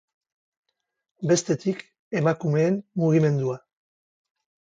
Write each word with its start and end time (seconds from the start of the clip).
Bestetik, 1.31 1.83
emakumeen 2.21 2.79
mugimendua. 3.03 3.59